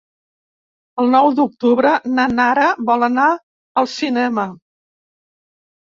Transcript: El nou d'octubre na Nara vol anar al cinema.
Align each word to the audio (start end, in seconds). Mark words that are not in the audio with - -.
El 1.01 1.11
nou 1.15 1.27
d'octubre 1.39 1.91
na 2.15 2.25
Nara 2.39 2.71
vol 2.89 3.09
anar 3.11 3.27
al 3.83 3.93
cinema. 3.99 4.51